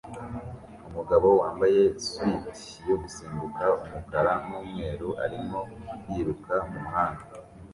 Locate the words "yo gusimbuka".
2.87-3.63